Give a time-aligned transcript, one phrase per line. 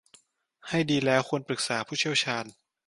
[0.67, 2.45] ให้ดีแล้วควรปรึกษาผู้เชี่ยวชาญ